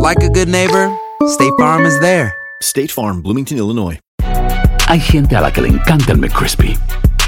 [0.00, 0.90] like a good neighbor,
[1.28, 2.34] State Farm is there.
[2.62, 3.98] State Farm, Bloomington, Illinois.
[4.88, 6.76] Hay gente a la que le encanta el McCrispy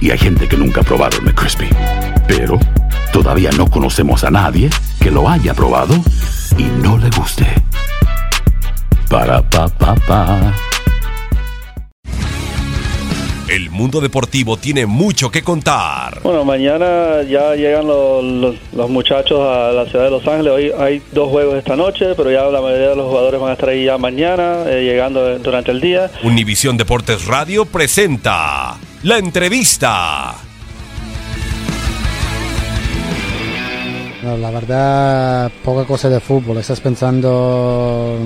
[0.01, 1.69] y hay gente que nunca ha probado el McCrispy.
[2.27, 2.59] Pero
[3.12, 4.70] todavía no conocemos a nadie
[5.01, 5.95] que lo haya probado
[6.56, 7.47] y no le guste.
[9.09, 10.72] Para pa pa pa.
[13.53, 16.22] El mundo deportivo tiene mucho que contar.
[16.22, 20.53] Bueno, mañana ya llegan los, los, los, muchachos a la ciudad de Los Ángeles.
[20.55, 23.53] Hoy hay dos juegos esta noche, pero ya la mayoría de los jugadores van a
[23.53, 26.11] estar ahí ya mañana, eh, llegando durante el día.
[26.23, 30.34] Univisión Deportes Radio presenta la entrevista.
[34.23, 36.57] No, la verdad, poca cosa de fútbol.
[36.57, 38.17] Estás pensando,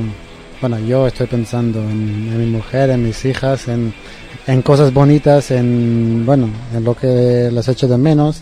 [0.60, 3.92] bueno, yo estoy pensando en, en mi mujer, en mis hijas, en
[4.46, 8.40] en cosas bonitas, en bueno, en lo que las echo de menos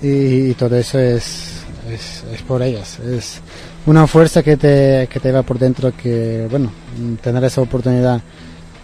[0.00, 2.98] y, y todo eso es, es, es, por ellas.
[3.00, 3.40] Es
[3.86, 6.70] una fuerza que te, que te va por dentro que, bueno,
[7.20, 8.20] tener esa oportunidad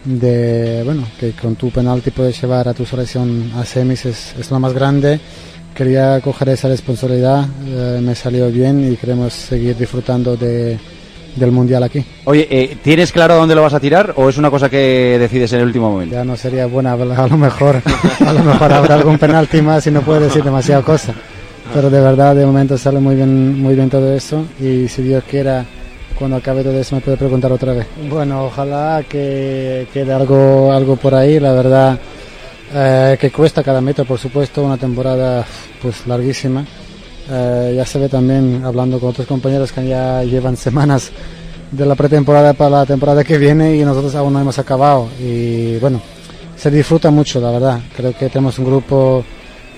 [0.05, 4.51] de, bueno, que con tu penalti puedes llevar a tu selección a semis es, es
[4.51, 5.21] lo más grande.
[5.75, 10.77] Quería coger esa responsabilidad, eh, me salió bien y queremos seguir disfrutando de,
[11.39, 12.05] del mundial aquí.
[12.25, 15.53] Oye, eh, ¿tienes claro dónde lo vas a tirar o es una cosa que decides
[15.53, 16.15] en el último momento?
[16.15, 17.83] Ya no sería buena, a lo mejor,
[18.27, 21.15] a lo mejor habrá algún penalti más y no puedo decir demasiada cosa.
[21.73, 25.23] Pero de verdad, de momento sale muy bien, muy bien todo eso y si Dios
[25.29, 25.65] quiera,
[26.19, 27.87] cuando acabe todo eso me puede preguntar otra vez.
[28.09, 31.99] Bueno, ojalá que quede algo, algo por ahí, la verdad.
[32.75, 35.45] Eh, que cuesta cada metro, por supuesto, una temporada
[35.81, 36.65] pues larguísima.
[37.31, 41.11] Eh, ya se ve también hablando con otros compañeros que ya llevan semanas
[41.71, 45.09] de la pretemporada para la temporada que viene y nosotros aún no hemos acabado.
[45.21, 46.01] Y bueno,
[46.57, 47.81] se disfruta mucho, la verdad.
[47.97, 49.25] Creo que tenemos un grupo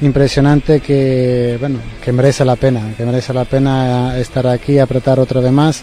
[0.03, 5.41] impresionante que, bueno, que merece la pena, que merece la pena estar aquí, apretar otra
[5.41, 5.83] vez más.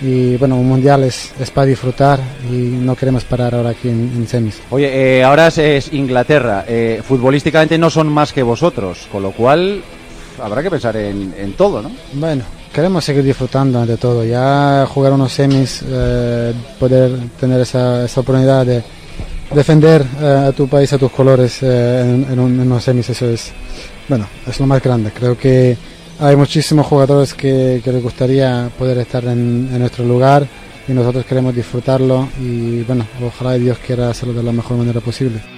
[0.00, 4.12] Y bueno, un mundial es, es para disfrutar y no queremos parar ahora aquí en,
[4.14, 4.60] en semis.
[4.70, 6.64] Oye, eh, ahora es, es Inglaterra.
[6.68, 9.82] Eh, futbolísticamente no son más que vosotros, con lo cual
[10.42, 11.90] habrá que pensar en, en, todo, ¿no?
[12.14, 14.24] Bueno, queremos seguir disfrutando de todo.
[14.24, 18.82] Ya jugar unos semis, eh, poder tener esa, esa, oportunidad de
[19.54, 23.08] defender eh, a tu país, a tus colores eh, en, en, un, en, unos semis,
[23.10, 23.52] eso es,
[24.08, 25.10] bueno, es lo más grande.
[25.12, 25.76] Creo que
[26.20, 30.46] hay muchísimos jugadores que, les gustaría poder estar en nuestro lugar
[30.88, 35.57] y nosotros queremos disfrutarlo y bueno, ojalá Dios quiera hacerlo de la mejor manera posible.